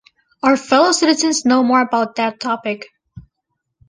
Our 0.41 0.57
fellow 0.57 0.93
citizens 0.93 1.45
know 1.45 1.61
more 1.63 1.79
about 1.79 2.15
that 2.15 2.39
topic. 2.39 2.87